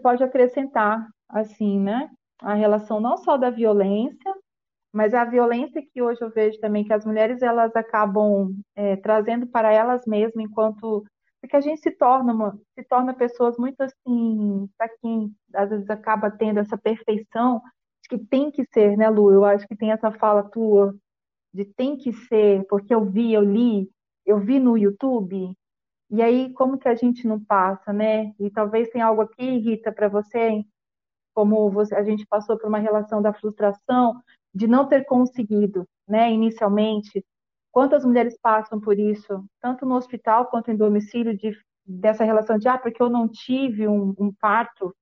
pode 0.00 0.22
acrescentar, 0.24 1.06
assim, 1.28 1.78
né? 1.78 2.10
A 2.42 2.54
relação 2.54 3.00
não 3.00 3.16
só 3.16 3.36
da 3.36 3.50
violência, 3.50 4.34
mas 4.92 5.14
a 5.14 5.24
violência 5.24 5.82
que 5.92 6.02
hoje 6.02 6.20
eu 6.20 6.30
vejo 6.30 6.58
também 6.60 6.84
que 6.84 6.92
as 6.92 7.04
mulheres 7.04 7.42
elas 7.42 7.74
acabam 7.76 8.52
é, 8.74 8.96
trazendo 8.96 9.46
para 9.46 9.72
elas 9.72 10.04
mesmas 10.06 10.44
enquanto 10.44 11.04
porque 11.40 11.56
a 11.56 11.60
gente 11.60 11.80
se 11.80 11.90
torna 11.92 12.34
uma, 12.34 12.58
se 12.78 12.84
torna 12.84 13.14
pessoas 13.14 13.56
muito 13.56 13.80
assim 13.80 14.68
para 14.76 14.88
quem 15.00 15.32
às 15.54 15.70
vezes 15.70 15.88
acaba 15.88 16.30
tendo 16.30 16.60
essa 16.60 16.76
perfeição 16.76 17.62
de 18.02 18.08
que 18.08 18.18
tem 18.26 18.50
que 18.50 18.64
ser 18.72 18.96
né 18.96 19.08
Lu 19.08 19.30
eu 19.32 19.44
acho 19.44 19.66
que 19.66 19.76
tem 19.76 19.92
essa 19.92 20.10
fala 20.12 20.42
tua 20.42 20.94
de 21.54 21.64
tem 21.64 21.96
que 21.96 22.12
ser 22.12 22.66
porque 22.68 22.94
eu 22.94 23.04
vi 23.04 23.32
eu 23.32 23.42
li 23.42 23.88
eu 24.26 24.38
vi 24.38 24.58
no 24.58 24.76
YouTube 24.76 25.54
e 26.10 26.22
aí 26.22 26.52
como 26.54 26.78
que 26.78 26.88
a 26.88 26.94
gente 26.94 27.26
não 27.26 27.38
passa 27.38 27.92
né 27.92 28.34
e 28.38 28.50
talvez 28.50 28.88
tenha 28.90 29.06
algo 29.06 29.22
aqui 29.22 29.58
Rita 29.58 29.92
para 29.92 30.08
você 30.08 30.64
como 31.34 31.70
você, 31.70 31.94
a 31.94 32.02
gente 32.02 32.26
passou 32.26 32.58
por 32.58 32.68
uma 32.68 32.78
relação 32.78 33.22
da 33.22 33.32
frustração 33.32 34.20
de 34.54 34.66
não 34.66 34.86
ter 34.86 35.04
conseguido, 35.04 35.86
né, 36.06 36.30
inicialmente. 36.30 37.24
Quantas 37.72 38.04
mulheres 38.04 38.36
passam 38.40 38.80
por 38.80 38.98
isso, 38.98 39.44
tanto 39.60 39.86
no 39.86 39.94
hospital 39.94 40.46
quanto 40.46 40.70
em 40.70 40.76
domicílio, 40.76 41.36
de, 41.36 41.56
dessa 41.86 42.24
relação 42.24 42.58
de, 42.58 42.68
ah, 42.68 42.76
porque 42.76 43.02
eu 43.02 43.08
não 43.08 43.28
tive 43.28 43.86
um, 43.86 44.14
um 44.18 44.32
parto, 44.32 44.94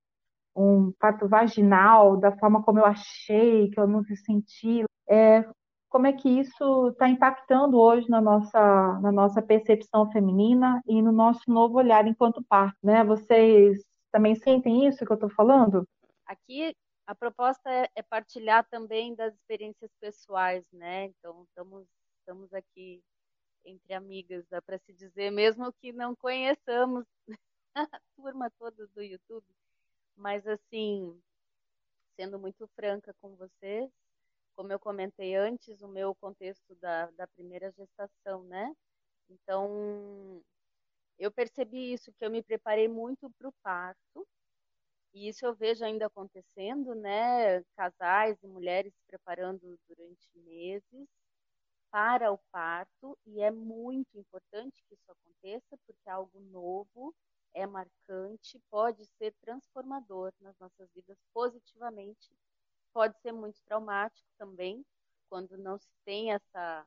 um 0.55 0.93
parto 0.98 1.27
vaginal, 1.27 2.17
da 2.17 2.31
forma 2.37 2.62
como 2.62 2.78
eu 2.78 2.84
achei, 2.84 3.70
que 3.70 3.81
eu 3.81 3.87
não 3.87 4.03
me 4.03 4.17
senti. 4.17 4.84
É, 5.09 5.45
como 5.89 6.06
é 6.06 6.12
que 6.12 6.28
isso 6.28 6.89
está 6.89 7.08
impactando 7.08 7.78
hoje 7.78 8.08
na 8.08 8.20
nossa, 8.20 9.00
na 9.00 9.11
nossa 9.11 9.41
percepção 9.41 10.11
feminina 10.11 10.83
e 10.86 11.00
no 11.00 11.12
nosso 11.12 11.50
novo 11.50 11.78
olhar 11.78 12.06
enquanto 12.06 12.44
parto, 12.44 12.77
né? 12.83 13.03
Vocês 13.05 13.83
também 14.12 14.34
sentem 14.34 14.86
isso 14.86 15.05
que 15.05 15.12
eu 15.12 15.14
estou 15.14 15.31
falando? 15.31 15.86
Aqui 16.27 16.75
a 17.06 17.14
proposta 17.14 17.70
é, 17.70 17.89
é, 17.94 18.03
partilhar 18.03 18.69
também 18.69 19.14
das 19.14 19.34
experiências 19.34 19.91
pessoais, 19.98 20.62
né? 20.70 21.06
Então, 21.06 21.44
estamos, 21.44 21.86
estamos 22.20 22.53
aqui 22.53 23.03
entre 23.64 23.94
amigas, 23.94 24.47
dá 24.50 24.61
para 24.61 24.78
se 24.78 24.92
dizer, 24.92 25.31
mesmo 25.31 25.72
que 25.81 25.91
não 25.91 26.14
conheçamos 26.14 27.06
a 27.75 27.86
turma 28.14 28.50
toda 28.59 28.86
do 28.89 29.03
YouTube, 29.03 29.47
mas 30.16 30.47
assim, 30.47 31.19
sendo 32.14 32.39
muito 32.39 32.69
franca 32.77 33.14
com 33.22 33.34
vocês, 33.36 33.91
como 34.59 34.73
eu 34.73 34.81
comentei 34.81 35.37
antes, 35.37 35.83
o 35.83 35.87
meu 35.89 36.17
contexto 36.17 36.75
da, 36.81 37.06
da 37.12 37.28
primeira 37.28 37.70
gestação, 37.70 38.42
né? 38.42 38.75
Então, 39.31 40.42
eu 41.17 41.31
percebi 41.31 41.92
isso, 41.92 42.12
que 42.15 42.25
eu 42.25 42.31
me 42.31 42.42
preparei 42.42 42.89
muito 42.89 43.31
para 43.39 43.48
o 43.48 43.53
parto, 43.62 44.27
e 45.15 45.28
isso 45.28 45.47
eu 45.47 45.55
vejo 45.55 45.84
ainda 45.84 46.06
acontecendo, 46.06 46.92
né? 46.97 47.62
Casais 47.77 48.37
e 48.42 48.48
mulheres 48.48 48.92
se 48.95 49.03
preparando 49.06 49.78
durante 49.89 50.28
meses 50.34 51.09
para 51.89 52.33
o 52.33 52.39
parto, 52.50 53.17
e 53.25 53.41
é 53.41 53.53
muito 53.53 54.19
importante 54.19 54.83
que 54.89 54.95
isso 54.95 55.12
aconteça, 55.12 55.78
porque 55.87 56.09
é 56.09 56.11
algo 56.11 56.41
novo, 56.41 57.15
é 57.55 57.65
marcante, 57.65 58.61
pode 58.69 59.06
ser 59.19 59.33
transformador 59.41 60.33
nas 60.41 60.59
nossas 60.59 60.91
vidas 60.93 61.17
positivamente, 61.33 62.28
pode 62.92 63.19
ser 63.20 63.33
muito 63.33 63.61
traumático 63.62 64.28
também, 64.38 64.84
quando 65.28 65.56
não 65.59 65.78
se 65.78 65.88
tem 66.04 66.32
essa, 66.32 66.87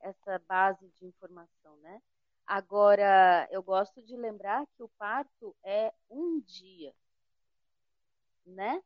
essa 0.00 0.38
base 0.40 0.88
de 0.98 1.06
informação, 1.06 1.76
né? 1.78 2.00
Agora, 2.46 3.48
eu 3.50 3.62
gosto 3.62 4.02
de 4.02 4.16
lembrar 4.16 4.66
que 4.76 4.82
o 4.82 4.88
parto 4.98 5.54
é 5.62 5.92
um 6.10 6.40
dia, 6.40 6.94
né? 8.44 8.82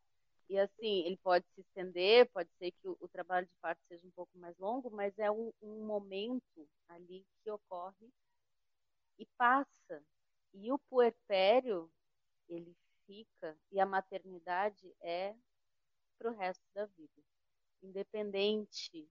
E 0.49 0.59
assim, 0.59 1.01
ele 1.05 1.17
pode 1.17 1.45
se 1.55 1.61
estender, 1.61 2.31
pode 2.31 2.49
ser 2.59 2.71
que 2.71 2.87
o, 2.87 2.97
o 3.01 3.09
trabalho 3.09 3.47
de 3.47 3.57
parto 3.61 3.83
seja 3.89 4.07
um 4.07 4.11
pouco 4.13 4.39
mais 4.39 4.57
longo, 4.59 4.91
mas 4.91 5.19
é 5.19 5.31
um, 5.31 5.53
um 5.61 5.85
momento 5.85 6.69
ali 6.89 7.27
que 7.43 7.51
ocorre 7.51 8.13
e 9.19 9.27
passa. 9.37 10.03
E 10.55 10.71
o 10.71 10.79
puerpério, 10.79 11.91
ele 12.49 12.77
fica, 13.07 13.57
e 13.73 13.81
a 13.81 13.87
maternidade 13.87 14.95
é 15.01 15.35
para 16.19 16.31
o 16.31 16.35
resto 16.35 16.65
da 16.75 16.87
vida. 16.87 17.23
Independente 17.83 19.09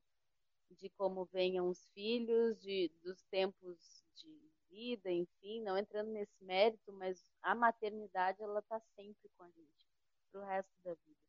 de 0.71 0.89
como 0.89 1.25
venham 1.25 1.69
os 1.69 1.85
filhos, 1.93 2.59
de, 2.61 2.91
dos 3.03 3.23
tempos 3.25 4.03
de 4.15 4.51
vida, 4.69 5.11
enfim, 5.11 5.61
não 5.61 5.77
entrando 5.77 6.11
nesse 6.11 6.43
mérito, 6.43 6.91
mas 6.93 7.31
a 7.41 7.55
maternidade, 7.55 8.41
ela 8.41 8.59
está 8.59 8.79
sempre 8.95 9.29
com 9.37 9.43
a 9.43 9.49
gente 9.49 9.87
para 10.31 10.41
o 10.41 10.45
resto 10.45 10.73
da 10.83 10.93
vida. 10.93 11.25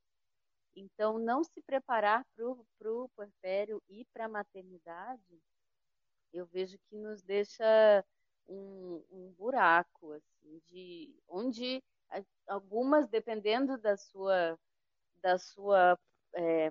Então, 0.74 1.18
não 1.18 1.42
se 1.44 1.62
preparar 1.62 2.24
para 2.34 2.92
o 2.92 3.08
puerpério 3.14 3.82
e 3.88 4.04
para 4.06 4.26
a 4.26 4.28
maternidade, 4.28 5.40
eu 6.32 6.44
vejo 6.46 6.78
que 6.88 6.96
nos 6.96 7.22
deixa 7.22 8.04
um, 8.46 9.02
um 9.10 9.32
buraco, 9.38 10.12
assim, 10.12 10.60
de 10.66 11.14
onde 11.28 11.82
algumas, 12.46 13.08
dependendo 13.08 13.78
da 13.78 13.96
sua, 13.96 14.58
da 15.26 15.38
sua 15.38 15.98
é, 16.34 16.68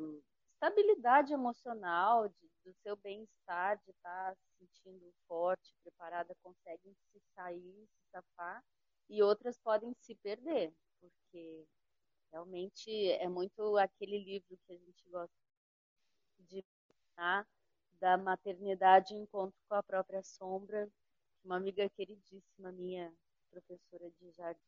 estabilidade 0.53 1.33
emocional, 1.33 2.29
de, 2.29 2.49
do 2.63 2.73
seu 2.83 2.95
bem-estar, 2.97 3.77
de 3.83 3.91
estar 3.91 4.35
se 4.35 4.65
sentindo 4.65 5.13
forte, 5.27 5.73
preparada, 5.83 6.33
conseguem 6.41 6.95
se 7.11 7.21
sair, 7.35 7.87
se 7.87 8.11
safar, 8.11 8.63
e 9.09 9.21
outras 9.21 9.57
podem 9.59 9.93
se 9.99 10.15
perder, 10.15 10.73
porque 10.99 11.67
Realmente 12.35 12.91
é 13.11 13.29
muito 13.29 13.77
aquele 13.77 14.19
livro 14.19 14.59
que 14.67 14.73
a 14.73 14.77
gente 14.77 15.09
gosta 15.09 15.33
de 16.39 16.65
tá? 17.15 17.47
da 17.97 18.17
maternidade 18.17 19.15
encontro 19.15 19.57
com 19.69 19.75
a 19.75 19.81
própria 19.83 20.21
sombra. 20.21 20.89
Uma 21.45 21.55
amiga 21.55 21.89
queridíssima 21.91 22.73
minha, 22.73 23.13
professora 23.49 24.11
de 24.19 24.31
jardim, 24.31 24.59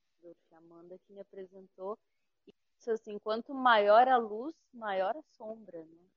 Amanda, 0.53 0.97
que 0.99 1.11
me 1.11 1.19
apresentou. 1.19 1.99
Disse 2.77 2.91
assim, 2.91 3.19
quanto 3.19 3.53
maior 3.53 4.07
a 4.07 4.17
luz, 4.17 4.55
maior 4.73 5.15
a 5.15 5.23
sombra, 5.35 5.83
né? 5.83 6.07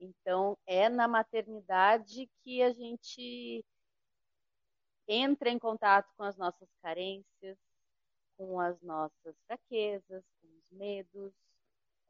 Então, 0.00 0.58
é 0.66 0.88
na 0.88 1.06
maternidade 1.08 2.28
que 2.42 2.62
a 2.62 2.72
gente 2.72 3.64
entra 5.06 5.50
em 5.50 5.58
contato 5.58 6.10
com 6.16 6.24
as 6.24 6.36
nossas 6.36 6.68
carências, 6.82 7.58
com 8.36 8.58
as 8.60 8.80
nossas 8.82 9.36
fraquezas, 9.46 10.24
com 10.40 10.48
os 10.48 10.70
medos, 10.70 11.32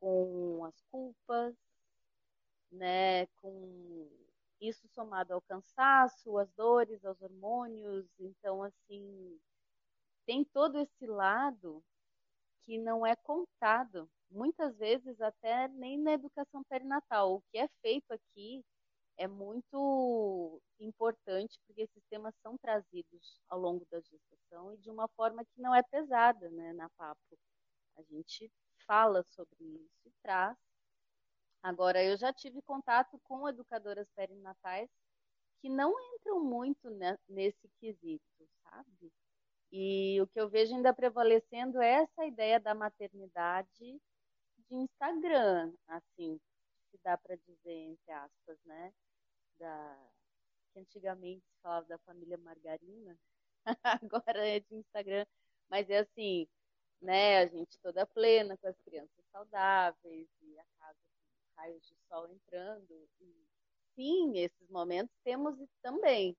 com 0.01 0.65
as 0.65 0.81
culpas, 0.91 1.55
né, 2.71 3.27
com 3.41 4.09
isso 4.61 4.89
somado 4.89 5.33
ao 5.35 5.43
cansaço, 5.43 6.39
às 6.39 6.51
dores, 6.53 7.05
aos 7.05 7.21
hormônios, 7.21 8.07
então 8.19 8.63
assim, 8.63 9.39
tem 10.27 10.45
todo 10.45 10.79
esse 10.79 11.07
lado 11.07 11.83
que 12.67 12.79
não 12.79 13.07
é 13.07 13.15
contado, 13.17 14.09
muitas 14.31 14.77
vezes 14.77 15.21
até 15.21 15.69
nem 15.69 15.99
na 15.99 16.13
educação 16.13 16.63
perinatal. 16.65 17.37
O 17.37 17.43
que 17.51 17.59
é 17.59 17.69
feito 17.83 18.13
aqui 18.13 18.65
é 19.17 19.27
muito 19.29 20.61
importante 20.81 21.59
porque 21.67 21.83
esses 21.83 22.03
temas 22.11 22.35
são 22.43 22.57
trazidos 22.59 23.41
ao 23.49 23.59
longo 23.61 23.87
da 23.91 24.01
gestação 24.01 24.73
e 24.75 24.79
de 24.79 24.91
uma 24.91 25.09
forma 25.17 25.45
que 25.45 25.61
não 25.61 25.75
é 25.75 25.83
pesada, 25.83 26.51
né, 26.51 26.73
na 26.73 26.89
papo. 26.91 27.39
A 27.97 28.03
gente 28.03 28.51
fala 28.87 29.23
sobre 29.25 29.65
isso 29.65 30.09
e 30.09 30.13
traz. 30.23 30.57
Agora, 31.63 32.03
eu 32.05 32.17
já 32.17 32.33
tive 32.33 32.61
contato 32.63 33.19
com 33.25 33.49
educadoras 33.49 34.09
perinatais 34.15 34.91
que 35.61 35.69
não 35.71 35.95
entram 36.15 36.41
muito 36.45 36.91
nesse 37.29 37.69
quesito, 37.81 38.49
sabe? 38.63 39.13
E 39.73 40.21
o 40.21 40.27
que 40.29 40.41
eu 40.41 40.49
vejo 40.49 40.75
ainda 40.75 40.95
prevalecendo 40.95 41.81
é 41.81 42.03
essa 42.03 42.25
ideia 42.25 42.61
da 42.61 42.75
maternidade 42.75 44.01
de 44.69 44.75
Instagram, 44.75 45.73
assim, 45.89 46.41
se 46.91 46.99
dá 47.03 47.17
para 47.19 47.37
dizer 47.37 47.73
entre 47.73 48.13
aspas, 48.13 48.59
né? 48.65 48.93
da 49.59 49.97
que 50.73 50.81
antigamente 50.81 51.45
se 51.47 51.61
falava 51.63 51.87
da 51.87 51.99
família 51.99 52.37
Margarina, 52.39 53.17
agora 54.03 54.47
é 54.47 54.61
de 54.61 54.75
Instagram, 54.75 55.25
mas 55.69 55.89
é 55.89 55.99
assim, 56.01 56.49
né, 57.01 57.39
a 57.39 57.47
gente 57.47 57.79
toda 57.81 58.07
plena, 58.07 58.57
com 58.59 58.67
as 58.67 58.77
crianças 58.85 59.25
saudáveis 59.31 60.29
e 60.43 60.59
a 60.59 60.65
casa 60.79 60.99
com 60.99 61.61
raios 61.61 61.83
de 61.87 61.97
sol 62.09 62.29
entrando. 62.29 63.09
E, 63.21 63.47
sim, 63.95 64.39
esses 64.39 64.69
momentos 64.69 65.15
temos 65.25 65.57
também, 65.83 66.37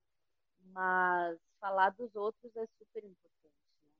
mas 0.76 1.38
falar 1.58 1.88
dos 1.88 2.14
outros 2.14 2.54
é 2.54 2.66
super 2.66 3.02
importante. 3.02 3.56
Né? 3.82 3.90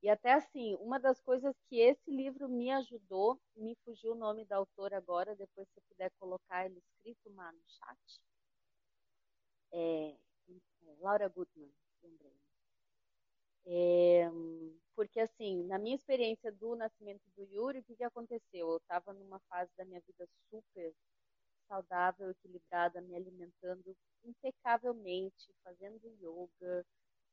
E 0.00 0.08
até 0.08 0.32
assim, 0.34 0.76
uma 0.76 1.00
das 1.00 1.20
coisas 1.20 1.56
que 1.68 1.80
esse 1.80 2.08
livro 2.08 2.48
me 2.48 2.70
ajudou, 2.70 3.36
me 3.56 3.74
fugiu 3.84 4.12
o 4.12 4.14
nome 4.14 4.44
da 4.44 4.56
autora 4.56 4.96
agora, 4.96 5.34
depois 5.34 5.68
se 5.70 5.80
puder 5.88 6.12
colocar 6.20 6.66
ele 6.66 6.78
escrito 6.78 7.34
lá 7.34 7.50
no 7.50 7.62
chat, 7.66 8.20
é, 9.72 10.16
Laura 11.00 11.28
Gutman, 11.28 11.72
lembrei. 12.00 12.38
É, 13.66 14.30
porque, 14.94 15.18
assim, 15.18 15.64
na 15.64 15.78
minha 15.78 15.96
experiência 15.96 16.52
do 16.52 16.76
nascimento 16.76 17.22
do 17.36 17.42
Yuri, 17.42 17.80
o 17.80 17.84
que, 17.84 17.96
que 17.96 18.04
aconteceu? 18.04 18.70
Eu 18.70 18.76
estava 18.76 19.12
numa 19.12 19.40
fase 19.40 19.70
da 19.76 19.84
minha 19.84 20.00
vida 20.00 20.28
super 20.48 20.94
saudável, 21.68 22.30
equilibrada, 22.30 23.00
me 23.00 23.14
alimentando 23.14 23.96
impecavelmente, 24.24 25.54
fazendo 25.62 26.08
yoga, 26.20 26.84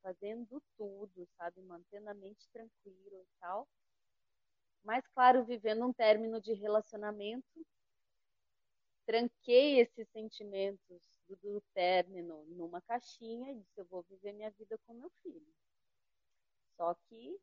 fazendo 0.03 0.61
tudo, 0.77 1.27
sabe? 1.37 1.61
Mantendo 1.61 2.09
a 2.09 2.13
mente 2.13 2.47
tranquila 2.51 3.21
e 3.21 3.27
tal. 3.39 3.67
Mas, 4.83 5.03
claro, 5.15 5.43
vivendo 5.43 5.85
um 5.85 5.93
término 5.93 6.39
de 6.39 6.53
relacionamento, 6.53 7.65
tranquei 9.05 9.79
esses 9.79 10.07
sentimentos 10.09 11.01
do, 11.27 11.35
do 11.37 11.61
término 11.73 12.45
numa 12.49 12.81
caixinha 12.81 13.51
e 13.51 13.55
disse: 13.55 13.79
eu 13.79 13.85
vou 13.85 14.03
viver 14.03 14.33
minha 14.33 14.51
vida 14.51 14.77
com 14.85 14.93
meu 14.93 15.09
filho. 15.23 15.53
Só 16.77 16.93
que, 17.07 17.39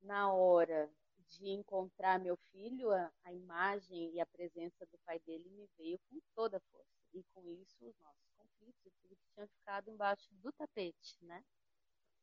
na 0.00 0.32
hora 0.32 0.90
de 1.28 1.48
encontrar 1.48 2.18
meu 2.18 2.36
filho, 2.52 2.90
a, 2.90 3.10
a, 3.24 3.32
imagem 3.32 4.12
e 4.14 4.20
a 4.20 4.26
presença 4.26 4.86
do 4.86 4.98
pai 5.04 5.18
dele 5.20 5.48
me 5.50 5.68
veio 5.76 5.98
com 6.08 6.20
toda 6.34 6.58
a 6.58 6.60
força. 6.70 6.86
E 7.12 7.22
com 7.32 7.48
isso, 7.48 7.76
os 7.86 7.98
nossos 8.00 8.30
conflitos 8.36 8.86
e 8.86 8.90
tudo 9.00 9.16
que 9.16 9.34
tinha 9.34 9.46
ficado 9.46 9.90
embaixo 9.90 10.28
do 10.32 10.52
tapete, 10.52 11.16
né? 11.22 11.42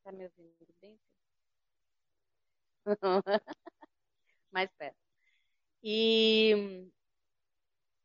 Tá 0.04 0.12
me 0.12 0.26
ouvindo 0.26 0.68
bem? 0.82 1.00
Mais 4.52 4.72
perto. 4.78 4.98
E 5.84 6.92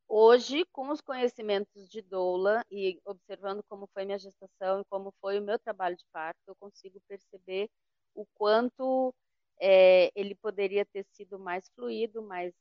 hoje, 0.09 0.65
com 0.67 0.91
os 0.91 1.01
conhecimentos 1.01 1.89
de 1.89 2.01
doula 2.03 2.65
e 2.71 3.01
observando 3.05 3.63
como 3.69 3.89
foi 3.93 4.05
minha 4.05 4.19
gestação 4.19 4.81
e 4.81 4.85
como 4.87 5.13
foi 5.21 5.39
o 5.39 5.43
meu 5.43 5.59
trabalho 5.59 5.97
de 5.97 6.05
parto, 6.13 6.41
eu 6.47 6.57
consigo 6.57 7.01
perceber 7.09 7.69
o 8.15 8.25
quanto 8.35 9.15
é, 9.61 10.11
ele 10.15 10.35
poderia 10.35 10.85
ter 10.85 11.05
sido 11.13 11.39
mais 11.39 11.69
fluido, 11.71 12.23
mais 12.23 12.55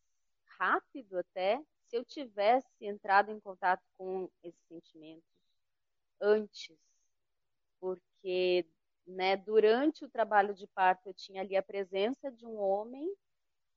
rápido 0.58 1.18
até, 1.18 1.62
se 1.88 1.96
eu 1.98 2.06
tivesse 2.06 2.68
entrado 2.82 3.32
em 3.32 3.40
contato 3.40 3.84
com 3.98 4.30
esses 4.44 4.62
sentimentos 4.68 5.28
antes, 6.22 6.78
porque 7.80 8.66
né, 9.06 9.38
durante 9.38 10.04
o 10.04 10.10
trabalho 10.10 10.54
de 10.54 10.66
parto 10.68 11.10
eu 11.10 11.14
tinha 11.14 11.42
ali 11.42 11.56
a 11.56 11.64
presença 11.64 12.32
de 12.32 12.46
um 12.46 12.58
homem 12.58 13.14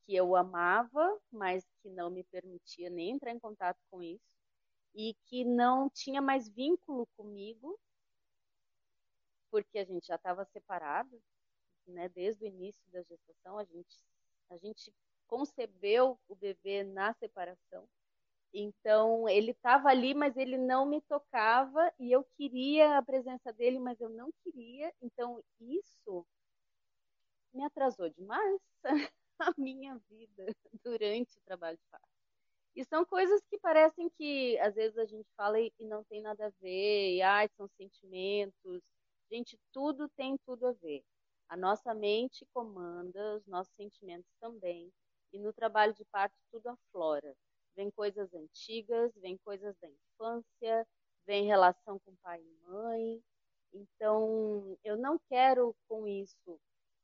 que 0.04 0.14
eu 0.14 0.34
amava, 0.34 1.20
mas 1.30 1.66
que 1.82 1.90
não 1.90 2.10
me 2.10 2.24
permitia 2.24 2.88
nem 2.88 3.10
entrar 3.10 3.32
em 3.32 3.38
contato 3.38 3.78
com 3.90 4.02
isso 4.02 4.24
e 4.94 5.14
que 5.26 5.44
não 5.44 5.90
tinha 5.90 6.22
mais 6.22 6.48
vínculo 6.48 7.06
comigo, 7.16 7.78
porque 9.50 9.78
a 9.78 9.84
gente 9.84 10.06
já 10.06 10.16
estava 10.16 10.44
separado, 10.46 11.22
né, 11.90 12.08
desde 12.08 12.44
o 12.44 12.46
início 12.46 12.82
da 12.90 13.02
gestação, 13.02 13.58
a 13.58 13.64
gente, 13.64 14.02
a 14.50 14.56
gente 14.58 14.92
concebeu 15.26 16.18
o 16.28 16.34
bebê 16.34 16.84
na 16.84 17.12
separação. 17.14 17.88
Então, 18.52 19.28
ele 19.28 19.50
estava 19.50 19.90
ali, 19.90 20.14
mas 20.14 20.36
ele 20.36 20.56
não 20.56 20.86
me 20.86 21.00
tocava 21.02 21.92
e 21.98 22.10
eu 22.10 22.24
queria 22.36 22.96
a 22.96 23.02
presença 23.02 23.52
dele, 23.52 23.78
mas 23.78 24.00
eu 24.00 24.08
não 24.08 24.30
queria. 24.42 24.92
Então, 25.02 25.42
isso 25.60 26.26
me 27.52 27.64
atrasou 27.64 28.08
demais 28.08 28.60
a 29.38 29.52
minha 29.58 29.98
vida 30.08 30.46
durante 30.82 31.38
o 31.38 31.42
trabalho 31.42 31.76
de 31.76 31.84
parto. 31.90 32.08
E 32.74 32.84
são 32.84 33.04
coisas 33.04 33.42
que 33.50 33.58
parecem 33.58 34.08
que 34.10 34.58
às 34.60 34.74
vezes 34.74 34.96
a 34.98 35.04
gente 35.04 35.28
fala 35.36 35.60
e, 35.60 35.72
não 35.80 36.04
tem 36.04 36.22
nada 36.22 36.46
a 36.46 36.52
ver, 36.60 37.16
e 37.16 37.48
são 37.56 37.68
sentimentos. 37.76 38.82
Gente, 39.30 39.58
tudo 39.72 40.08
tem 40.10 40.38
tudo 40.46 40.66
a 40.66 40.72
ver. 40.72 41.02
A 41.48 41.56
nossa 41.56 41.94
mente 41.94 42.46
comanda, 42.52 43.36
os 43.36 43.46
nossos 43.46 43.72
sentimentos 43.74 44.30
também. 44.40 44.92
E 45.32 45.38
no 45.38 45.52
trabalho 45.52 45.94
de 45.94 46.04
parto 46.06 46.36
tudo 46.50 46.68
aflora. 46.68 47.34
Vem 47.74 47.90
coisas 47.90 48.32
antigas, 48.34 49.12
vem 49.16 49.38
coisas 49.38 49.76
da 49.80 49.88
infância, 49.88 50.86
vem 51.26 51.46
relação 51.46 51.98
com 52.00 52.14
pai 52.22 52.40
e 52.40 52.68
mãe. 52.68 53.22
Então, 53.72 54.76
eu 54.84 54.96
não 54.96 55.18
quero 55.28 55.74
com 55.88 56.06
isso 56.06 56.60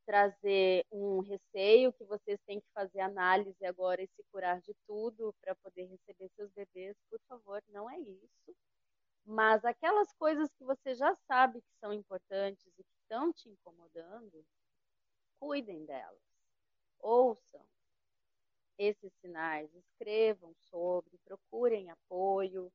trazer 0.07 0.85
um 0.91 1.21
receio 1.21 1.93
que 1.93 2.05
vocês 2.05 2.39
têm 2.47 2.61
que 2.61 2.69
fazer 2.75 3.01
análise 3.01 3.65
agora 3.65 4.03
e 4.03 4.09
se 4.09 4.23
curar 4.31 4.61
de 4.61 4.75
tudo 4.87 5.35
para 5.41 5.55
poder 5.57 5.85
receber 5.85 6.29
seus 6.37 6.51
bebês. 6.53 6.97
Por 7.11 7.19
favor, 7.29 7.63
não 7.69 7.89
é 7.89 7.99
isso. 7.99 8.55
Mas 9.25 9.65
aquelas 9.65 10.13
coisas 10.15 10.53
que 10.55 10.65
você 10.65 10.95
já 10.95 11.15
sabe 11.27 11.61
que 11.63 11.73
são 11.81 11.93
importantes 11.93 12.67
e 12.79 12.85
estão 13.05 13.33
te 13.33 13.49
incomodando, 13.49 14.45
cuidem 15.39 15.85
delas. 15.85 16.21
Ouçam 16.99 17.65
esses 18.79 19.13
sinais, 19.21 19.73
escrevam 19.75 20.53
sobre, 20.71 21.17
procurem 21.25 21.91
apoio, 21.91 22.73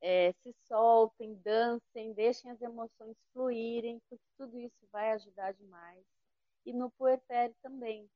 é, 0.00 0.32
se 0.42 0.52
soltem, 0.66 1.34
dancem, 1.36 2.12
deixem 2.12 2.50
as 2.50 2.60
emoções 2.60 3.16
fluírem, 3.32 4.00
porque 4.08 4.24
tudo 4.36 4.58
isso 4.58 4.86
vai 4.92 5.12
ajudar 5.12 5.52
demais. 5.52 6.04
E 6.64 6.72
no 6.72 6.90
puerpério 6.92 7.54
também. 7.62 8.08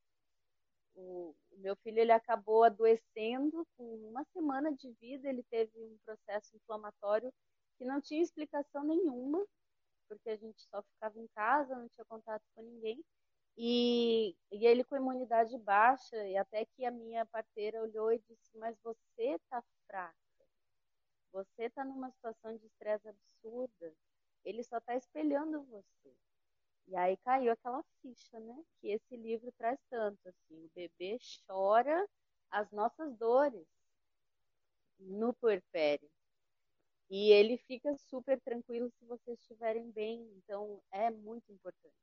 O, 0.97 1.35
meu 1.57 1.75
filho 1.77 1.99
ele 1.99 2.13
acabou 2.13 2.63
adoecendo 2.63 3.67
com 3.77 3.85
uma 4.09 4.25
semana 4.33 4.73
de 4.73 4.93
vida, 5.01 5.29
ele 5.29 5.43
teve 5.51 5.73
um 5.77 5.99
processo 6.05 6.55
inflamatório 6.57 7.33
que 7.77 7.85
não 7.85 8.01
tinha 8.01 8.23
explicação 8.23 8.85
nenhuma, 8.85 9.45
porque 10.09 10.31
a 10.31 10.37
gente 10.37 10.63
só 10.63 10.83
ficava 10.83 11.19
em 11.19 11.27
casa, 11.29 11.77
não 11.77 11.89
tinha 11.89 12.05
contato 12.05 12.43
com 12.55 12.63
ninguém. 12.63 13.03
E, 13.57 14.37
e 14.51 14.67
ele 14.67 14.83
com 14.85 14.97
imunidade 14.97 15.57
baixa, 15.59 16.17
e 16.27 16.37
até 16.37 16.65
que 16.65 16.85
a 16.85 16.91
minha 16.91 17.25
parteira 17.27 17.83
olhou 17.83 18.13
e 18.13 18.19
disse: 18.19 18.57
Mas 18.59 18.77
você 18.83 19.39
tá 19.49 19.63
fraca, 19.87 20.15
você 21.33 21.71
tá 21.71 21.85
numa 21.85 22.11
situação 22.11 22.57
de 22.57 22.67
estresse 22.67 23.09
absurda, 23.09 23.95
ele 24.45 24.63
só 24.63 24.81
tá 24.81 24.97
espelhando 24.97 25.63
você. 25.65 26.15
E 26.87 26.97
aí 26.97 27.17
caiu 27.19 27.53
aquela 27.53 27.83
ficha, 28.03 28.39
né? 28.41 28.65
Que 28.81 28.89
esse 28.91 29.17
livro 29.17 29.51
traz 29.53 29.79
tanto, 29.89 30.29
assim, 30.29 30.65
o 30.65 30.71
bebê 30.75 31.19
chora 31.47 32.07
as 32.51 32.71
nossas 32.71 33.17
dores 33.17 33.67
no 34.99 35.33
puerpério. 35.35 36.09
E 37.11 37.31
ele 37.31 37.57
fica 37.59 37.95
super 37.97 38.41
tranquilo 38.41 38.91
se 38.91 39.05
vocês 39.07 39.39
estiverem 39.41 39.91
bem. 39.91 40.31
Então, 40.37 40.83
é 40.91 41.11
muito 41.11 41.51
importante 41.53 41.95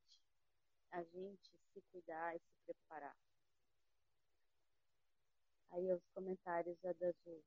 a 0.92 1.02
gente 1.02 1.58
se 1.72 1.82
cuidar 1.90 2.36
e 2.36 2.38
se 2.38 2.54
preparar. 2.66 3.16
Aí 5.70 5.90
os 5.92 6.06
comentários 6.14 6.78
já 6.80 6.92
da 6.92 7.10
Ju. 7.10 7.42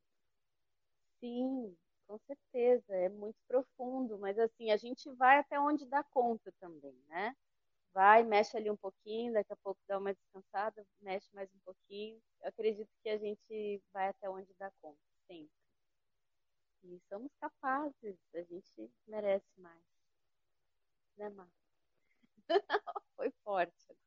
Sim, 1.20 1.76
com 2.08 2.18
certeza, 2.20 2.96
é 2.96 3.10
muito 3.10 3.38
profundo, 3.48 4.18
mas 4.20 4.38
assim, 4.38 4.72
a 4.72 4.78
gente 4.78 5.10
vai 5.14 5.40
até 5.40 5.60
onde 5.60 5.86
dá 5.86 6.04
conta 6.04 6.52
também, 6.60 6.96
né? 7.08 7.36
Vai, 7.94 8.24
mexe 8.24 8.58
ali 8.58 8.72
um 8.72 8.78
pouquinho, 8.78 9.34
daqui 9.34 9.54
a 9.54 9.58
pouco 9.58 9.82
dá 9.88 9.98
uma 10.00 10.14
descansada, 10.14 10.86
mexe 11.02 11.30
mais 11.34 11.50
um 11.54 11.60
pouquinho. 11.66 12.22
Eu 12.42 12.50
acredito 12.50 12.90
que 13.04 13.10
a 13.10 13.18
gente 13.18 13.82
vai 13.94 14.10
até 14.10 14.30
onde 14.30 14.54
dá 14.60 14.72
conta, 14.82 15.00
sempre. 15.28 15.65
E 16.88 17.00
somos 17.10 17.32
capazes, 17.42 18.16
a 18.36 18.42
gente 18.44 18.92
merece 19.08 19.50
mais. 19.60 19.82
Né, 21.18 21.30
Mar? 21.30 21.50
Foi 23.16 23.32
forte. 23.44 23.98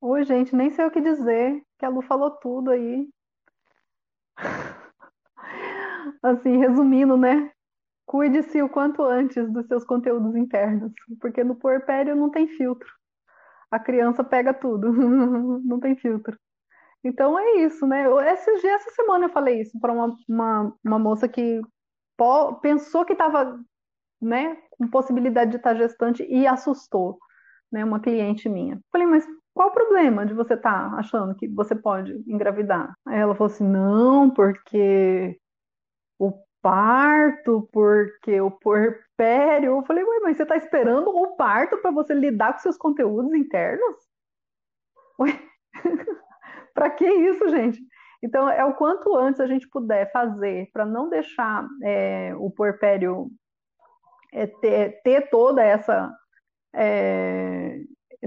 Oi, 0.00 0.24
gente, 0.24 0.54
nem 0.54 0.70
sei 0.70 0.84
o 0.84 0.90
que 0.90 1.00
dizer, 1.00 1.60
que 1.78 1.84
a 1.84 1.88
Lu 1.88 2.00
falou 2.02 2.30
tudo 2.30 2.70
aí. 2.70 3.10
Assim, 6.22 6.58
resumindo, 6.58 7.16
né? 7.16 7.52
Cuide-se 8.06 8.62
o 8.62 8.68
quanto 8.68 9.02
antes 9.02 9.50
dos 9.52 9.66
seus 9.66 9.84
conteúdos 9.84 10.36
internos, 10.36 10.92
porque 11.20 11.42
no 11.42 11.56
puerpério 11.56 12.14
não 12.14 12.30
tem 12.30 12.46
filtro. 12.46 12.88
A 13.68 13.80
criança 13.80 14.22
pega 14.22 14.54
tudo, 14.54 14.92
não 15.64 15.80
tem 15.80 15.96
filtro. 15.96 16.38
Então 17.02 17.38
é 17.38 17.56
isso, 17.62 17.86
né? 17.86 18.04
Essa 18.26 18.90
semana 18.90 19.26
eu 19.26 19.30
falei 19.30 19.60
isso 19.60 19.78
para 19.80 19.92
uma, 19.92 20.16
uma, 20.28 20.76
uma 20.84 20.98
moça 20.98 21.28
que 21.28 21.60
pensou 22.60 23.04
que 23.04 23.14
estava 23.14 23.58
né, 24.20 24.56
com 24.70 24.86
possibilidade 24.88 25.52
de 25.52 25.56
estar 25.56 25.74
gestante 25.74 26.22
e 26.28 26.46
assustou, 26.46 27.18
né, 27.72 27.82
uma 27.82 28.00
cliente 28.00 28.48
minha. 28.48 28.78
Falei, 28.92 29.06
mas 29.06 29.26
qual 29.54 29.68
o 29.68 29.72
problema 29.72 30.26
de 30.26 30.34
você 30.34 30.54
estar 30.54 30.90
tá 30.90 30.96
achando 30.96 31.34
que 31.34 31.48
você 31.48 31.74
pode 31.74 32.12
engravidar? 32.26 32.92
Aí 33.06 33.18
ela 33.18 33.34
falou 33.34 33.52
assim, 33.52 33.66
não, 33.66 34.30
porque 34.30 35.38
o 36.18 36.32
parto, 36.62 37.68
porque 37.72 38.40
o 38.40 38.50
puerpério. 38.50 39.76
Eu 39.76 39.82
falei, 39.84 40.04
ué, 40.04 40.20
mas 40.20 40.36
você 40.36 40.42
está 40.42 40.56
esperando 40.56 41.08
o 41.08 41.36
parto 41.36 41.78
para 41.78 41.90
você 41.90 42.14
lidar 42.14 42.52
com 42.52 42.58
seus 42.60 42.76
conteúdos 42.76 43.32
internos? 43.32 43.96
Ué? 45.18 45.40
para 46.74 46.90
que 46.90 47.06
isso, 47.06 47.48
gente? 47.48 47.80
Então, 48.22 48.48
é 48.48 48.64
o 48.64 48.74
quanto 48.74 49.16
antes 49.16 49.40
a 49.40 49.46
gente 49.46 49.68
puder 49.68 50.10
fazer 50.12 50.68
para 50.72 50.84
não 50.84 51.08
deixar 51.08 51.66
é, 51.82 52.34
o 52.36 52.50
puerpério 52.50 53.30
é, 54.32 54.46
ter, 54.46 55.00
ter, 55.02 55.30
toda 55.30 55.62
essa 55.62 56.12
é, 56.74 57.80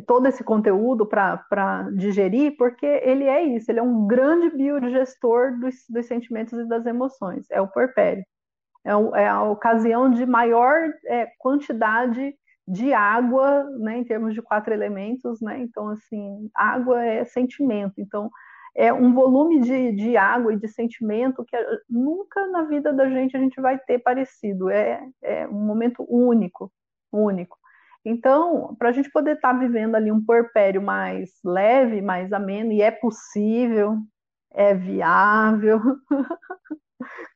todo 0.07 0.27
esse 0.27 0.43
conteúdo 0.43 1.05
para 1.05 1.89
digerir, 1.95 2.57
porque 2.57 2.85
ele 2.85 3.25
é 3.25 3.43
isso, 3.43 3.71
ele 3.71 3.79
é 3.79 3.83
um 3.83 4.07
grande 4.07 4.49
biodigestor 4.49 5.59
dos, 5.59 5.75
dos 5.87 6.05
sentimentos 6.07 6.53
e 6.53 6.67
das 6.67 6.85
emoções, 6.85 7.45
é 7.51 7.61
o 7.61 7.67
porpério. 7.67 8.23
É, 8.83 8.91
é 9.21 9.27
a 9.27 9.43
ocasião 9.43 10.09
de 10.09 10.25
maior 10.25 10.91
é, 11.05 11.27
quantidade 11.37 12.35
de 12.67 12.93
água, 12.93 13.63
né, 13.79 13.97
em 13.97 14.03
termos 14.03 14.33
de 14.33 14.41
quatro 14.41 14.73
elementos, 14.73 15.41
né? 15.41 15.59
Então, 15.59 15.89
assim, 15.89 16.49
água 16.55 17.03
é 17.03 17.25
sentimento. 17.25 17.95
Então, 17.97 18.29
é 18.75 18.91
um 18.91 19.13
volume 19.13 19.59
de, 19.61 19.91
de 19.91 20.17
água 20.17 20.53
e 20.53 20.57
de 20.57 20.67
sentimento 20.67 21.45
que 21.45 21.55
nunca 21.89 22.47
na 22.47 22.63
vida 22.63 22.91
da 22.91 23.09
gente 23.09 23.37
a 23.37 23.39
gente 23.39 23.59
vai 23.61 23.77
ter 23.77 23.99
parecido. 23.99 24.69
É, 24.69 25.05
é 25.21 25.47
um 25.47 25.65
momento 25.65 26.05
único, 26.09 26.71
único. 27.11 27.57
Então, 28.05 28.75
para 28.77 28.89
a 28.89 28.91
gente 28.91 29.09
poder 29.11 29.35
estar 29.35 29.53
tá 29.53 29.59
vivendo 29.59 29.95
ali 29.95 30.11
um 30.11 30.23
porpério 30.23 30.81
mais 30.81 31.31
leve, 31.43 32.01
mais 32.01 32.33
ameno, 32.33 32.71
e 32.71 32.81
é 32.81 32.91
possível, 32.91 33.97
é 34.51 34.73
viável, 34.73 35.79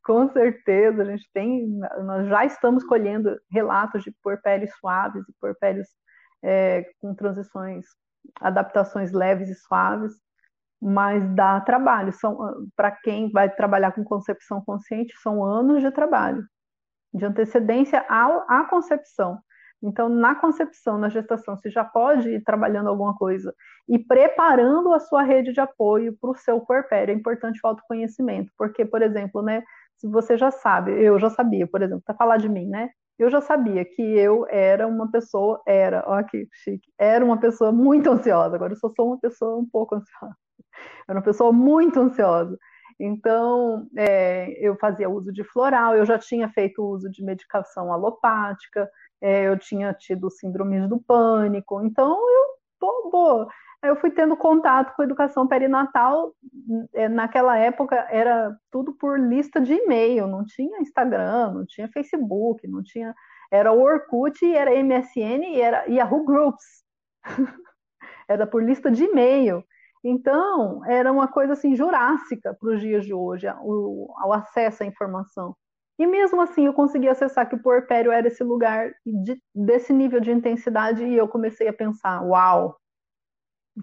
com 0.07 0.29
certeza, 0.29 1.01
a 1.01 1.05
gente 1.05 1.29
tem, 1.33 1.67
nós 2.05 2.29
já 2.29 2.45
estamos 2.45 2.81
colhendo 2.85 3.37
relatos 3.51 4.03
de 4.03 4.11
porpérios 4.23 4.71
suaves 4.79 5.27
e 5.27 5.33
porpérios 5.41 5.85
é, 6.41 6.89
com 7.01 7.13
transições, 7.13 7.85
adaptações 8.39 9.11
leves 9.11 9.49
e 9.49 9.55
suaves, 9.55 10.13
mas 10.81 11.21
dá 11.35 11.59
trabalho. 11.59 12.13
São 12.13 12.37
para 12.73 12.89
quem 12.89 13.29
vai 13.29 13.53
trabalhar 13.53 13.91
com 13.91 14.03
concepção 14.05 14.63
consciente, 14.65 15.13
são 15.21 15.43
anos 15.43 15.81
de 15.81 15.91
trabalho, 15.91 16.41
de 17.13 17.25
antecedência 17.25 18.05
à, 18.07 18.61
à 18.61 18.63
concepção. 18.63 19.37
Então, 19.83 20.07
na 20.07 20.35
concepção, 20.35 20.97
na 20.97 21.09
gestação, 21.09 21.57
você 21.57 21.69
já 21.69 21.83
pode 21.83 22.29
ir 22.29 22.43
trabalhando 22.43 22.87
alguma 22.87 23.15
coisa 23.15 23.53
e 23.89 23.99
preparando 23.99 24.93
a 24.93 24.99
sua 24.99 25.21
rede 25.21 25.51
de 25.51 25.59
apoio 25.59 26.17
para 26.19 26.31
o 26.31 26.35
seu 26.35 26.61
puerpério. 26.61 27.11
É 27.11 27.15
importante 27.15 27.59
o 27.61 27.67
autoconhecimento, 27.67 28.51
porque, 28.57 28.85
por 28.85 29.01
exemplo, 29.01 29.41
né, 29.41 29.61
se 29.98 30.08
você 30.08 30.38
já 30.38 30.51
sabe, 30.51 30.92
eu 30.92 31.20
já 31.20 31.30
sabia, 31.30 31.68
por 31.68 31.82
exemplo, 31.82 32.04
para 32.06 32.16
falar 32.16 32.38
de 32.38 32.50
mim, 32.50 32.68
né? 32.68 32.89
Eu 33.18 33.30
já 33.32 33.42
sabia 33.42 33.84
que 33.84 34.01
eu 34.01 34.46
era 34.48 34.88
uma 34.88 35.10
pessoa, 35.10 35.62
era, 35.68 36.04
ó 36.08 36.22
que 36.24 36.48
chique, 36.54 36.92
era 37.00 37.25
uma 37.25 37.39
pessoa 37.39 37.72
muito 37.72 38.10
ansiosa, 38.12 38.56
agora 38.56 38.74
eu 38.74 38.77
só 38.77 38.89
sou 38.89 39.08
uma 39.08 39.20
pessoa 39.20 39.58
um 39.58 39.66
pouco 39.66 39.96
ansiosa. 39.96 40.36
Era 41.10 41.18
uma 41.18 41.24
pessoa 41.25 41.51
muito 41.51 42.00
ansiosa. 42.00 42.58
Então, 43.00 43.88
é, 43.96 44.54
eu 44.60 44.75
fazia 44.77 45.10
uso 45.10 45.32
de 45.32 45.44
floral, 45.44 45.96
eu 45.96 46.06
já 46.06 46.18
tinha 46.18 46.50
feito 46.50 46.84
uso 46.84 47.10
de 47.10 47.24
medicação 47.24 47.92
alopática, 47.92 48.89
é, 49.22 49.48
eu 49.48 49.58
tinha 49.58 49.94
tido 49.94 50.30
síndromes 50.30 50.88
do 50.89 51.00
pânico, 51.00 51.82
então 51.84 52.12
eu, 52.12 52.46
pô, 52.80 53.10
pô, 53.12 53.48
eu 53.84 53.96
fui 53.96 54.12
tendo 54.12 54.36
contato 54.36 54.96
com 54.96 55.03
educação 55.03 55.48
perinatal, 55.48 56.34
é, 56.93 57.07
naquela 57.07 57.57
época 57.57 57.96
era 58.10 58.55
tudo 58.72 58.93
por 58.93 59.19
lista 59.19 59.62
de 59.62 59.74
e-mail, 59.74 60.27
não 60.27 60.43
tinha 60.43 60.81
Instagram, 60.81 61.53
não 61.53 61.65
tinha 61.65 61.88
Facebook, 61.89 62.67
não 62.67 62.81
tinha, 62.84 63.13
era 63.51 63.72
o 63.72 63.81
Orkut, 63.81 64.43
era 64.53 64.72
MSN 64.84 65.43
e 65.43 65.62
era 65.62 65.86
Yahoo 65.86 66.25
Groups, 66.25 66.84
era 68.27 68.48
por 68.48 68.63
lista 68.63 68.89
de 68.89 69.03
e-mail, 69.03 69.63
então, 70.03 70.86
era 70.86 71.12
uma 71.12 71.27
coisa 71.27 71.53
assim 71.53 71.75
jurássica 71.75 72.55
para 72.60 72.69
os 72.69 72.79
dias 72.79 73.05
de 73.05 73.13
hoje, 73.13 73.48
o, 73.62 74.07
o, 74.25 74.34
acesso 74.34 74.84
à 74.84 74.86
informação. 74.86 75.55
E 76.00 76.05
mesmo 76.05 76.39
assim 76.41 76.65
eu 76.65 76.74
consegui 76.74 77.10
acessar 77.10 77.50
que 77.50 77.55
o 77.55 77.62
puerpério 77.62 78.12
era 78.12 78.27
esse 78.27 78.43
lugar 78.43 78.91
de, 79.05 79.38
desse 79.53 79.91
nível 79.91 80.19
de 80.19 80.31
intensidade 80.31 81.03
e 81.03 81.15
eu 81.15 81.27
comecei 81.27 81.67
a 81.67 81.74
pensar, 81.74 82.22
uau, 82.22 82.77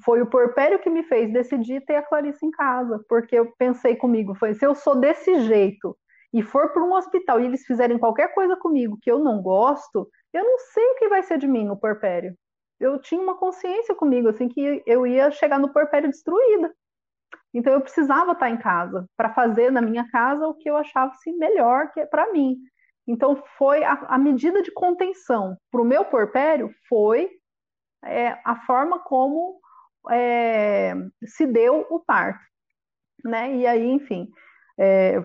foi 0.02 0.22
o 0.22 0.26
puerpério 0.26 0.78
que 0.78 0.90
me 0.90 1.02
fez 1.04 1.32
decidir 1.32 1.84
ter 1.84 1.96
a 1.96 2.02
Clarice 2.02 2.44
em 2.44 2.50
casa, 2.50 3.04
porque 3.08 3.36
eu 3.36 3.52
pensei 3.58 3.96
comigo, 3.96 4.34
foi 4.34 4.54
se 4.54 4.66
eu 4.66 4.74
sou 4.74 4.96
desse 4.96 5.40
jeito 5.40 5.96
e 6.32 6.42
for 6.42 6.72
para 6.72 6.82
um 6.82 6.94
hospital 6.94 7.40
e 7.40 7.44
eles 7.44 7.64
fizerem 7.64 7.98
qualquer 7.98 8.34
coisa 8.34 8.56
comigo 8.56 8.98
que 9.00 9.10
eu 9.10 9.20
não 9.20 9.40
gosto, 9.40 10.08
eu 10.32 10.42
não 10.42 10.58
sei 10.58 10.84
o 10.84 10.94
que 10.96 11.08
vai 11.08 11.22
ser 11.22 11.38
de 11.38 11.46
mim 11.46 11.64
no 11.64 11.78
puerpério. 11.78 12.34
Eu 12.80 12.98
tinha 13.00 13.22
uma 13.22 13.36
consciência 13.36 13.94
comigo, 13.94 14.28
assim, 14.28 14.48
que 14.48 14.82
eu 14.84 15.06
ia 15.06 15.30
chegar 15.30 15.60
no 15.60 15.72
puerpério 15.72 16.10
destruída. 16.10 16.74
Então 17.54 17.72
eu 17.72 17.80
precisava 17.80 18.32
estar 18.32 18.50
em 18.50 18.58
casa 18.58 19.08
para 19.16 19.32
fazer 19.32 19.70
na 19.70 19.80
minha 19.80 20.10
casa 20.10 20.46
o 20.48 20.54
que 20.54 20.68
eu 20.68 20.76
achava 20.76 21.12
assim, 21.12 21.36
melhor 21.36 21.92
que 21.92 22.04
para 22.06 22.32
mim. 22.32 22.56
Então 23.06 23.40
foi 23.56 23.84
a, 23.84 23.92
a, 24.08 24.18
medida 24.18 24.60
de 24.60 24.72
contenção 24.72 25.56
para 25.70 25.80
o 25.80 25.84
meu 25.84 26.04
porpério 26.04 26.74
foi 26.88 27.30
é, 28.04 28.38
a 28.44 28.56
forma 28.66 28.98
como 28.98 29.60
é, 30.10 30.94
se 31.24 31.46
deu 31.46 31.86
o 31.90 32.00
parto, 32.00 32.40
né? 33.24 33.56
E 33.56 33.66
aí, 33.66 33.90
enfim, 33.90 34.28
é, 34.78 35.24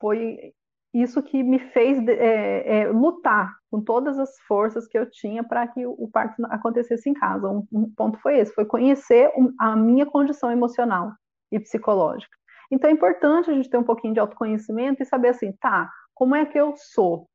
foi 0.00 0.52
isso 0.94 1.22
que 1.22 1.42
me 1.42 1.58
fez 1.58 1.98
é, 2.08 2.80
é, 2.80 2.88
lutar 2.88 3.54
com 3.70 3.82
todas 3.82 4.18
as 4.18 4.38
forças 4.48 4.86
que 4.86 4.98
eu 4.98 5.08
tinha 5.10 5.44
para 5.44 5.66
que 5.68 5.84
o 5.84 6.08
parto 6.10 6.42
acontecesse 6.46 7.10
em 7.10 7.14
casa. 7.14 7.48
Um, 7.48 7.66
um 7.72 7.92
ponto 7.94 8.18
foi 8.18 8.38
esse, 8.38 8.54
foi 8.54 8.64
conhecer 8.64 9.30
a 9.60 9.76
minha 9.76 10.06
condição 10.06 10.50
emocional 10.50 11.12
e 11.52 11.60
psicológica. 11.60 12.34
Então 12.70 12.88
é 12.88 12.92
importante 12.92 13.50
a 13.50 13.54
gente 13.54 13.68
ter 13.68 13.76
um 13.76 13.84
pouquinho 13.84 14.14
de 14.14 14.20
autoconhecimento 14.20 15.02
e 15.02 15.06
saber 15.06 15.28
assim, 15.28 15.52
tá, 15.60 15.90
como 16.14 16.34
é 16.34 16.46
que 16.46 16.58
eu 16.58 16.74
sou? 16.76 17.28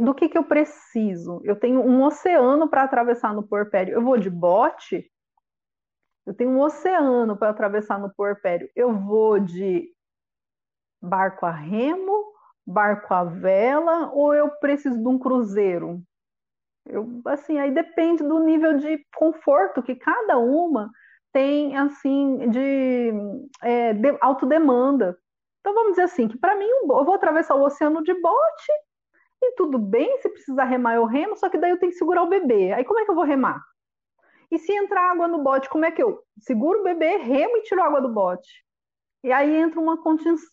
Do 0.00 0.14
que, 0.14 0.28
que 0.28 0.38
eu 0.38 0.44
preciso? 0.44 1.40
Eu 1.44 1.56
tenho 1.56 1.80
um 1.80 2.02
oceano 2.02 2.68
para 2.68 2.84
atravessar 2.84 3.34
no 3.34 3.46
porpério. 3.46 3.92
Eu 3.92 4.02
vou 4.02 4.16
de 4.16 4.30
bote? 4.30 5.10
Eu 6.26 6.34
tenho 6.34 6.50
um 6.50 6.60
oceano 6.60 7.36
para 7.36 7.50
atravessar 7.50 7.98
no 7.98 8.12
porpério. 8.12 8.68
Eu 8.74 8.92
vou 8.92 9.38
de 9.38 9.88
barco 11.00 11.46
a 11.46 11.52
remo, 11.52 12.32
barco 12.66 13.14
a 13.14 13.22
vela, 13.22 14.10
ou 14.12 14.34
eu 14.34 14.50
preciso 14.58 14.98
de 14.98 15.08
um 15.08 15.18
cruzeiro? 15.18 16.02
Eu, 16.84 17.20
assim, 17.26 17.58
aí 17.58 17.70
depende 17.70 18.22
do 18.22 18.40
nível 18.40 18.76
de 18.76 19.04
conforto 19.14 19.82
que 19.82 19.94
cada 19.94 20.38
uma 20.38 20.90
tem 21.32 21.76
assim 21.76 22.48
de, 22.50 23.12
é, 23.62 23.92
de 23.92 24.16
autodemanda. 24.20 25.18
Então 25.60 25.74
vamos 25.74 25.92
dizer 25.92 26.02
assim, 26.02 26.28
que 26.28 26.38
para 26.38 26.56
mim 26.56 26.66
eu 26.66 26.86
vou 26.86 27.14
atravessar 27.14 27.54
o 27.56 27.62
oceano 27.62 28.02
de 28.02 28.14
bote 28.14 28.72
e 29.42 29.52
tudo 29.56 29.78
bem, 29.78 30.18
se 30.22 30.28
precisar 30.28 30.64
remar 30.64 30.94
eu 30.94 31.04
remo, 31.04 31.36
só 31.36 31.48
que 31.50 31.58
daí 31.58 31.70
eu 31.70 31.78
tenho 31.78 31.92
que 31.92 31.98
segurar 31.98 32.22
o 32.22 32.28
bebê. 32.28 32.72
Aí 32.72 32.84
como 32.84 33.00
é 33.00 33.04
que 33.04 33.10
eu 33.10 33.14
vou 33.14 33.24
remar? 33.24 33.60
E 34.50 34.58
se 34.58 34.72
entrar 34.72 35.10
água 35.10 35.26
no 35.26 35.42
bote, 35.42 35.68
como 35.68 35.84
é 35.84 35.90
que 35.90 36.02
eu 36.02 36.20
seguro 36.38 36.80
o 36.80 36.84
bebê, 36.84 37.16
remo 37.16 37.56
e 37.56 37.62
tiro 37.62 37.82
água 37.82 38.00
do 38.00 38.08
bote? 38.08 38.64
E 39.24 39.32
aí 39.32 39.56
entra 39.56 39.80
uma, 39.80 39.98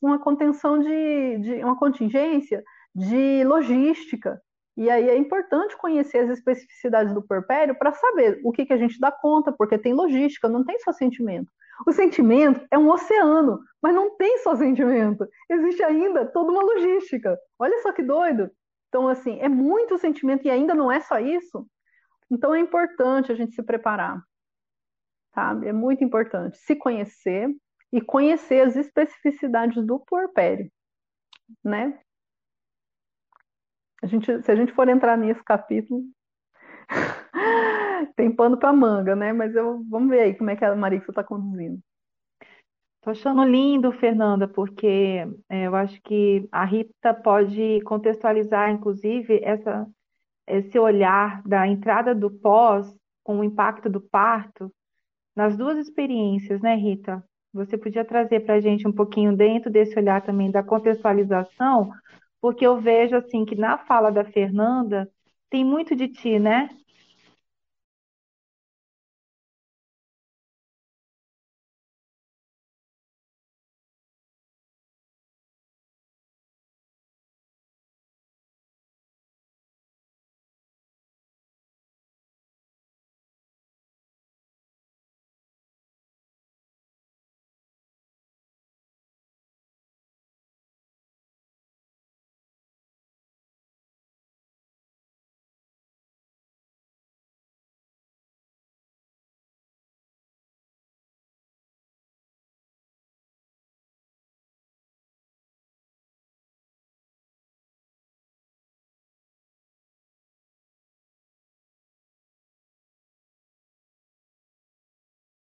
uma 0.01 0.19
contenção 0.19 0.79
de, 0.79 1.37
de 1.39 1.63
uma 1.63 1.77
contingência 1.77 2.63
de 2.95 3.43
logística. 3.43 4.41
E 4.75 4.89
aí 4.89 5.07
é 5.07 5.15
importante 5.15 5.77
conhecer 5.77 6.19
as 6.19 6.29
especificidades 6.31 7.13
do 7.13 7.21
porpério 7.21 7.75
para 7.77 7.93
saber 7.93 8.41
o 8.43 8.51
que, 8.51 8.65
que 8.65 8.73
a 8.73 8.77
gente 8.77 8.99
dá 8.99 9.11
conta, 9.11 9.51
porque 9.51 9.77
tem 9.77 9.93
logística, 9.93 10.49
não 10.49 10.63
tem 10.63 10.79
só 10.79 10.91
sentimento. 10.91 11.51
O 11.85 11.91
sentimento 11.91 12.65
é 12.71 12.77
um 12.77 12.89
oceano, 12.89 13.59
mas 13.81 13.93
não 13.93 14.15
tem 14.15 14.39
só 14.39 14.55
sentimento. 14.55 15.27
Existe 15.49 15.83
ainda 15.83 16.25
toda 16.25 16.51
uma 16.51 16.63
logística. 16.63 17.37
Olha 17.59 17.79
só 17.81 17.91
que 17.91 18.01
doido. 18.01 18.49
Então, 18.89 19.07
assim, 19.07 19.39
é 19.39 19.49
muito 19.49 19.97
sentimento 19.97 20.45
e 20.45 20.51
ainda 20.51 20.73
não 20.73 20.91
é 20.91 20.99
só 20.99 21.19
isso. 21.19 21.67
Então, 22.29 22.53
é 22.53 22.59
importante 22.59 23.31
a 23.31 23.35
gente 23.35 23.53
se 23.55 23.63
preparar. 23.63 24.21
Sabe? 25.33 25.67
É 25.67 25.73
muito 25.73 26.03
importante 26.03 26.57
se 26.57 26.75
conhecer 26.75 27.49
e 27.91 28.01
conhecer 28.01 28.61
as 28.65 28.75
especificidades 28.75 29.85
do 29.85 29.99
puerpério, 29.99 30.71
né? 31.63 31.99
A 34.01 34.05
gente, 34.05 34.41
se 34.43 34.51
a 34.51 34.55
gente 34.55 34.73
for 34.73 34.89
entrar 34.89 35.17
nesse 35.17 35.43
capítulo, 35.43 36.03
tem 38.15 38.35
pano 38.35 38.57
para 38.57 38.73
manga, 38.73 39.15
né? 39.15 39.31
Mas 39.31 39.55
eu, 39.55 39.83
vamos 39.89 40.09
ver 40.09 40.21
aí 40.21 40.35
como 40.35 40.49
é 40.49 40.55
que 40.55 40.65
a 40.65 40.75
Marisa 40.75 41.05
está 41.09 41.23
conduzindo. 41.23 41.79
Tô 43.01 43.09
achando 43.09 43.43
lindo, 43.43 43.91
Fernanda, 43.91 44.47
porque 44.47 45.25
é, 45.49 45.67
eu 45.67 45.75
acho 45.75 46.01
que 46.03 46.47
a 46.51 46.63
Rita 46.63 47.13
pode 47.13 47.81
contextualizar, 47.81 48.71
inclusive, 48.71 49.39
essa, 49.43 49.85
esse 50.47 50.77
olhar 50.79 51.41
da 51.43 51.67
entrada 51.67 52.13
do 52.15 52.29
pós 52.29 52.93
com 53.23 53.39
o 53.39 53.43
impacto 53.43 53.89
do 53.89 54.01
parto 54.01 54.71
nas 55.35 55.57
duas 55.57 55.77
experiências, 55.77 56.61
né, 56.61 56.75
Rita? 56.75 57.23
Você 57.53 57.77
podia 57.77 58.05
trazer 58.05 58.41
para 58.41 58.55
a 58.55 58.59
gente 58.59 58.87
um 58.87 58.91
pouquinho 58.91 59.35
dentro 59.35 59.71
desse 59.71 59.97
olhar 59.97 60.21
também 60.21 60.51
da 60.51 60.63
contextualização 60.63 61.91
porque 62.43 62.67
eu 62.67 62.77
vejo 62.81 63.15
assim 63.15 63.45
que 63.45 63.55
na 63.55 63.77
fala 63.77 64.11
da 64.11 64.25
Fernanda 64.25 65.09
tem 65.49 65.63
muito 65.63 65.95
de 65.95 66.09
ti, 66.09 66.37
né? 66.37 66.67